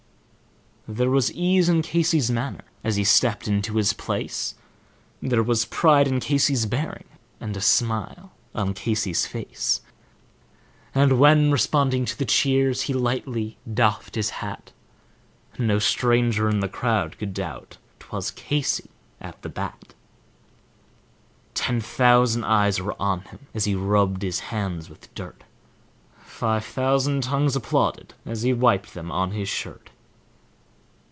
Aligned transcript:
There 0.87 1.11
was 1.11 1.31
ease 1.31 1.69
in 1.69 1.83
Casey's 1.83 2.29
manner 2.31 2.65
as 2.83 2.95
he 2.97 3.03
stepped 3.05 3.47
into 3.47 3.75
his 3.77 3.93
place; 3.93 4.55
There 5.21 5.43
was 5.43 5.63
pride 5.63 6.05
in 6.07 6.19
Casey's 6.19 6.65
bearing 6.65 7.05
and 7.39 7.55
a 7.55 7.61
smile 7.61 8.33
on 8.53 8.73
Casey's 8.73 9.25
face, 9.27 9.81
And 10.93 11.17
when, 11.17 11.49
responding 11.51 12.03
to 12.05 12.17
the 12.17 12.25
cheers, 12.25 12.81
he 12.83 12.93
lightly 12.93 13.57
doffed 13.71 14.15
his 14.15 14.31
hat, 14.41 14.73
No 15.57 15.77
stranger 15.79 16.49
in 16.49 16.59
the 16.61 16.67
croud 16.67 17.17
could 17.19 17.33
doubt 17.33 17.77
`twas 17.99 18.35
Casey 18.35 18.89
at 19.21 19.39
the 19.43 19.49
bat. 19.49 19.93
Ten 21.53 21.79
thousand 21.79 22.43
eyes 22.43 22.81
were 22.81 23.01
on 23.01 23.21
him 23.21 23.47
as 23.53 23.63
he 23.65 23.75
rubbed 23.75 24.23
his 24.23 24.39
hands 24.39 24.89
with 24.89 25.13
dirt; 25.15 25.43
Five 26.21 26.65
thousand 26.65 27.23
tounges 27.25 27.55
applauded 27.55 28.13
as 28.25 28.41
he 28.41 28.51
wiped 28.51 28.93
them 28.95 29.09
on 29.11 29.31
his 29.31 29.47
shirt. 29.47 29.87